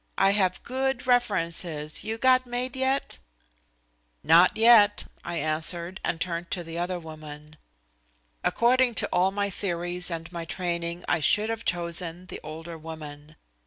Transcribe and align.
I 0.17 0.31
have 0.31 0.63
good 0.63 1.05
references. 1.05 2.03
You 2.03 2.17
got 2.17 2.47
maid 2.47 2.75
yet?" 2.75 3.19
"Not 4.23 4.57
yet," 4.57 5.05
I 5.23 5.35
answered, 5.37 6.01
and 6.03 6.19
turned 6.19 6.49
to 6.49 6.63
the 6.63 6.79
other 6.79 6.97
woman. 6.97 7.55
According 8.43 8.95
to 8.95 9.09
all 9.13 9.29
my 9.29 9.51
theories 9.51 10.09
and 10.09 10.31
my 10.31 10.43
training 10.45 11.05
I 11.07 11.19
should 11.19 11.51
have 11.51 11.65
chosen 11.65 12.25
the 12.25 12.39
older 12.43 12.79
woman. 12.79 13.35